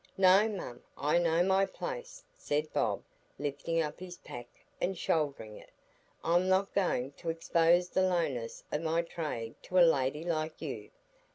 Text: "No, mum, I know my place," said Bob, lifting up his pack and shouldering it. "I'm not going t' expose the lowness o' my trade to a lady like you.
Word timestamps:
"No, 0.17 0.49
mum, 0.49 0.81
I 0.97 1.19
know 1.19 1.43
my 1.43 1.63
place," 1.67 2.23
said 2.35 2.73
Bob, 2.73 3.03
lifting 3.37 3.79
up 3.83 3.99
his 3.99 4.17
pack 4.17 4.47
and 4.81 4.97
shouldering 4.97 5.57
it. 5.57 5.69
"I'm 6.23 6.47
not 6.49 6.73
going 6.73 7.11
t' 7.11 7.29
expose 7.29 7.87
the 7.89 8.01
lowness 8.01 8.63
o' 8.73 8.79
my 8.79 9.03
trade 9.03 9.53
to 9.61 9.77
a 9.77 9.85
lady 9.85 10.23
like 10.23 10.59
you. 10.59 10.89